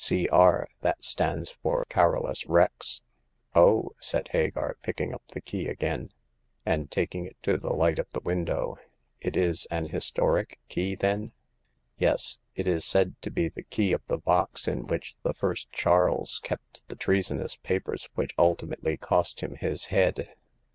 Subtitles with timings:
[0.03, 0.27] C.
[0.29, 3.01] R.'— that stands for Carolus Rex.""
[3.53, 6.09] Oh," said Hagar, picking up the key again,
[6.65, 8.79] and taking it to the light of the window;"
[9.21, 11.33] it is an historic key, then?"
[11.99, 12.39] Yes.
[12.55, 16.39] It is said to be the key of the box in which the First Charles
[16.43, 20.29] kept the treasonous papers which ultimately cost him his head.